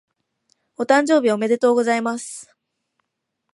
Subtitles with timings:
[0.79, 2.55] お誕生日おめでとうございます。